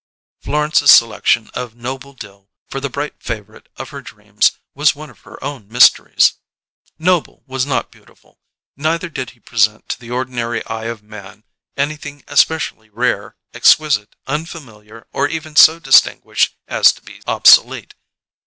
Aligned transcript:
Florence's 0.41 0.89
selection 0.89 1.51
of 1.53 1.75
Noble 1.75 2.13
Dill 2.13 2.49
for 2.67 2.79
the 2.79 2.89
bright 2.89 3.21
favourite 3.21 3.69
of 3.77 3.89
her 3.91 4.01
dreams 4.01 4.53
was 4.73 4.95
one 4.95 5.11
of 5.11 5.19
her 5.19 5.37
own 5.43 5.67
mysteries. 5.67 6.37
Noble 6.97 7.43
was 7.45 7.67
not 7.67 7.91
beautiful, 7.91 8.39
neither 8.75 9.09
did 9.09 9.29
he 9.37 9.39
present 9.39 9.87
to 9.89 9.99
the 9.99 10.09
ordinary 10.09 10.65
eye 10.65 10.85
of 10.85 11.03
man 11.03 11.43
anything 11.77 12.23
especially 12.27 12.89
rare, 12.89 13.35
exquisite, 13.53 14.15
unfamiliar, 14.25 15.05
or 15.13 15.27
even 15.27 15.55
so 15.55 15.77
distinguished 15.77 16.55
as 16.67 16.91
to 16.93 17.03
be 17.03 17.21
obsolete. 17.27 17.93